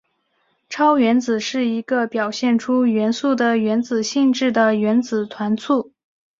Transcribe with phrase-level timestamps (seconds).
[0.67, 5.91] 超原子是一个表现出元素的原子性质的原子团簇。